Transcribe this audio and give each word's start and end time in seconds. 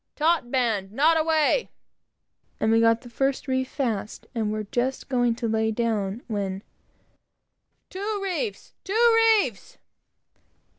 "taut 0.15 0.49
band 0.49 0.91
Knot 0.91 1.15
away," 1.15 1.69
and 2.59 2.71
we 2.71 2.79
got 2.79 3.01
the 3.01 3.07
first 3.11 3.47
reef 3.47 3.69
fast, 3.69 4.25
and 4.33 4.51
were 4.51 4.63
just 4.63 5.09
going 5.09 5.35
to 5.35 5.47
lay 5.47 5.69
down, 5.71 6.23
when 6.25 6.63
"Two 7.91 8.19
reefs 8.23 8.73
two 8.83 9.15
reefs!" 9.39 9.77